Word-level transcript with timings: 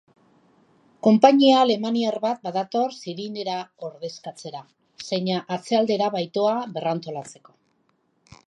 Konpainia 1.07 1.59
alemaniar 1.65 2.17
bat 2.23 2.41
badator 2.47 2.95
Siryrena 3.03 3.59
ordezkatzera, 3.89 4.65
zeina 5.11 5.45
atzealdera 5.59 6.09
baitoa 6.17 6.57
berrantolatzeko. 6.79 7.59